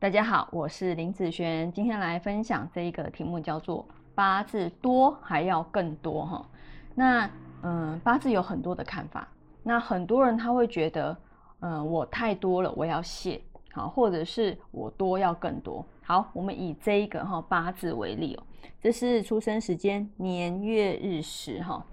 [0.00, 6.46] 大家好，我是林子璇，今天来分享这一个题目叫做八字多还要更多哈。
[6.94, 7.30] 那
[7.60, 9.28] 嗯，八字有很多的看法，
[9.62, 11.14] 那很多人他会觉得，
[11.60, 13.38] 嗯，我太多了，我要卸
[13.72, 15.84] 好，或者是我多要更多。
[16.02, 18.42] 好，我们以这一个哈八字为例哦，
[18.80, 21.84] 这是出生时间年月日时哈。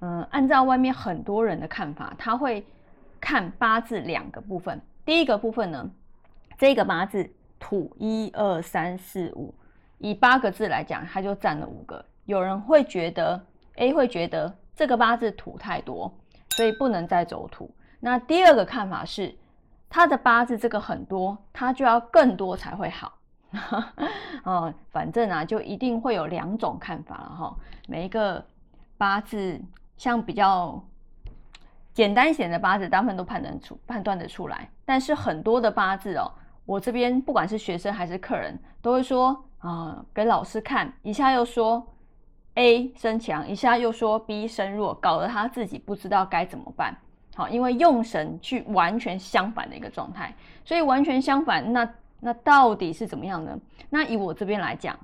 [0.00, 2.62] 嗯，按照外面很多人的看法，他会
[3.18, 5.90] 看八字两个部分，第一个部分呢，
[6.58, 7.30] 这个八字。
[7.66, 9.52] 土一二三四五，
[9.98, 12.04] 以八个字来讲，它就占了五个。
[12.24, 13.44] 有人会觉得
[13.74, 16.16] A 会觉得这个八字土太多，
[16.50, 17.68] 所以不能再走土。
[17.98, 19.34] 那第二个看法是，
[19.90, 23.18] 他的八字这个很多，他就要更多才会好。
[24.44, 27.56] 哦，反正啊，就一定会有两种看法了哈。
[27.88, 28.46] 每一个
[28.96, 29.60] 八字，
[29.96, 30.80] 像比较
[31.92, 36.30] 简单一点的八字，大部分都判断出判断得出来，但是很多的八字哦。
[36.66, 41.86] 我这边不管是学生还是客人，都会说啊，给老师看一下，又说
[42.54, 46.96] A 升强，一下又说 B 升弱，搞得他自己不知道该怎么办。
[47.36, 53.56] 好，因为用神去完全相反的一个状态，所以完全相反，那那到底是怎么样呢？
[53.88, 54.98] 那以我这边来讲，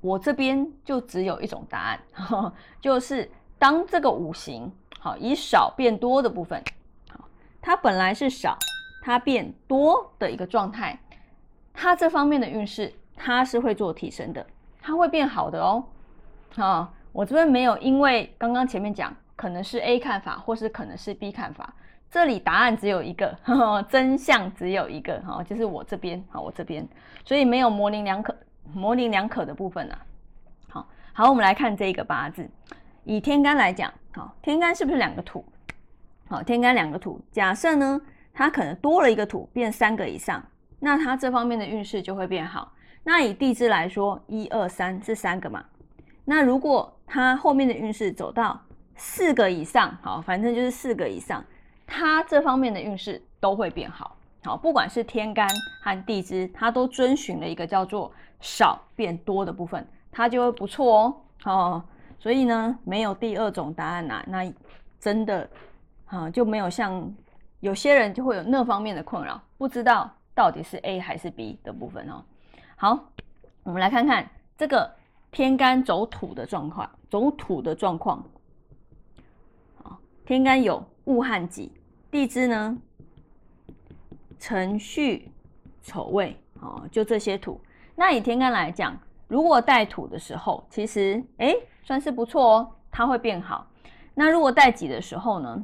[0.00, 2.00] 我这边就只有一种答案，
[2.80, 6.62] 就是当这个五行好以少变多的部分，
[7.10, 7.28] 好，
[7.60, 8.56] 它本来是少。
[9.00, 10.98] 它变多的一个状态，
[11.72, 14.46] 它这方面的运势，它是会做提升的，
[14.80, 15.84] 它会变好的哦。
[16.56, 21.72] 啊，我这边没有，因为刚刚前面讲，可能是 A 看法，或是可能是 B 看法，
[22.10, 23.36] 这里答案只有一个，
[23.88, 26.86] 真相只有一个，哈，就是我这边，好，我这边，
[27.24, 28.36] 所以没有模棱两可，
[28.74, 29.98] 模棱两可的部分啊。
[30.68, 32.48] 好，好，我们来看这个八字，
[33.04, 35.44] 以天干来讲，好，天干是不是两个土？
[36.28, 38.00] 好，天干两个土，假设呢？
[38.32, 40.42] 它可能多了一个土，变三个以上，
[40.78, 42.72] 那它这方面的运势就会变好。
[43.02, 45.64] 那以地支来说，一二三是三个嘛？
[46.24, 48.60] 那如果它后面的运势走到
[48.94, 51.44] 四个以上，好，反正就是四个以上，
[51.86, 54.16] 它这方面的运势都会变好。
[54.44, 55.48] 好，不管是天干
[55.82, 61.16] 和地支，它都遵循了一个叫做少变多的部分，它就会不错哦。
[61.44, 61.84] 哦，
[62.18, 64.50] 所以呢，没有第二种答案呐，那
[64.98, 65.48] 真的
[66.06, 67.12] 啊就没有像。
[67.60, 72.24] 有些人就会有那方面的困扰，不知道到底是 A 还是 B 的部分哦。
[72.74, 72.98] 好，
[73.62, 74.90] 我们来看看这个
[75.30, 78.24] 天干走土的状况，走土的状况。
[79.82, 81.70] 好，天干有戊亥己，
[82.10, 82.78] 地支呢
[84.38, 85.30] 辰戌
[85.82, 87.60] 丑未，哦，就这些土。
[87.94, 93.66] 那以天干来讲，如果带土的时候，其实哎算是不错哦，它会变好。
[94.14, 95.62] 那如果带己的时候呢？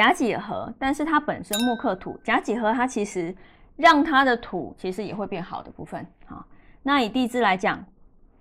[0.00, 3.36] 甲己合，但是它本身木克土，甲己合它其实
[3.76, 6.06] 让它的土其实也会变好的部分。
[6.24, 6.42] 好，
[6.82, 7.84] 那以地支来讲，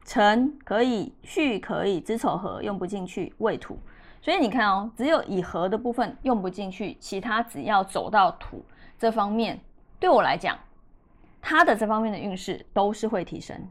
[0.05, 3.77] 辰可以，戌可以，子丑合用不进去，未土。
[4.21, 8.63] 所以你看哦，只有以合的部分用不进去，其他只要走到土
[8.97, 9.59] 这方面，
[9.99, 10.57] 对我来讲，
[11.41, 13.69] 它的这方面的运势都是会提升。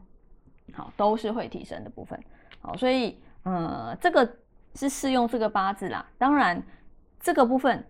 [0.73, 2.19] 好，都是会提升的部分。
[2.61, 4.31] 好，所以呃，这个
[4.75, 6.61] 是适用这个八字啦，当然。
[7.19, 7.85] 这个部分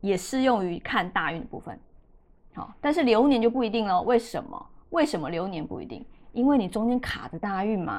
[0.00, 1.78] 也适用于看大运的部分，
[2.54, 4.00] 好，但是流年就不一定了。
[4.02, 4.66] 为什么？
[4.88, 6.04] 为什么流年不一定？
[6.32, 7.96] 因为你中间卡着大运嘛，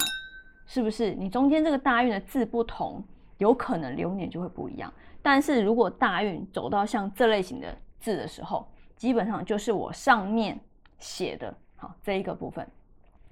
[0.65, 1.13] 是不是？
[1.13, 3.03] 你中间这个大运的字不同，
[3.37, 4.91] 有可能流年就会不一样。
[5.21, 10.59] 但是如果大运走到像这类型的字的时候，基本上就是我上面
[10.97, 12.67] 写的好这一个部分，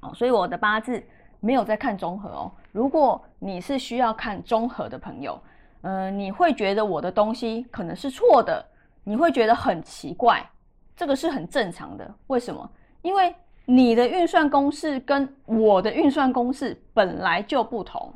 [0.02, 1.04] 好，所以我的八字
[1.40, 2.52] 没有在看综合哦。
[2.72, 5.42] 如果你是需要看综合的朋友。
[5.82, 8.66] 嗯，你会觉得我的东西可能是错的，
[9.06, 10.46] 你会觉得很奇怪，
[10.94, 12.14] 这个是很正常的。
[12.28, 12.70] 为什么？
[13.02, 18.14] 因为你的运算公式跟我的运算公式本来就不同，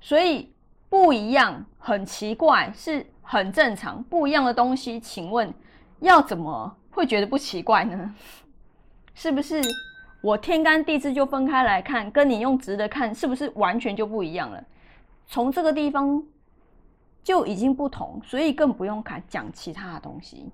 [0.00, 0.52] 所以
[0.88, 4.00] 不一样，很奇怪，是很正常。
[4.04, 5.52] 不一样的东西，请问
[5.98, 8.14] 要怎么会觉得不奇怪呢？
[9.12, 9.60] 是不是？
[10.22, 14.62] 我天干地支就分开来看，跟你用直的看，是不是完全就不一样了？
[15.26, 16.22] 从这个地方。
[17.22, 20.50] 就已经不同，所以更不用看讲其他的东西。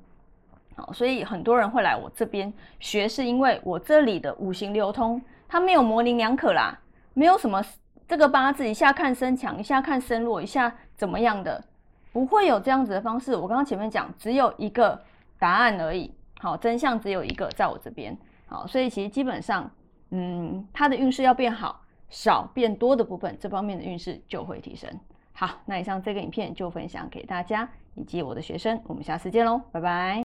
[0.75, 6.79] 好，所以很多人会来我这边学，是因为我这里的五行流通，它没有模棱两可啦，
[7.15, 7.65] 没有什么
[8.07, 11.65] 这个八字一下看升强，一下看升弱，一下怎么样的，
[12.13, 13.35] 不会有这样子的方式。
[13.35, 15.01] 我刚刚前面讲，只有一个
[15.39, 16.13] 答案而已。
[16.39, 18.17] 好，真相只有一个，在我这边。
[18.47, 19.71] 好，所以其实基本上，
[20.11, 21.81] 嗯，它的运势要变好，
[22.11, 24.91] 少变多的部分，这方面的运势就会提升。
[25.39, 30.26] 好，那以上这个影片就分享给大家以及我的学生，我们下次见喽，拜拜。